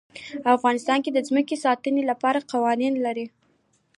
[0.55, 3.25] افغانستان د ځمکه د ساتنې لپاره قوانین لري.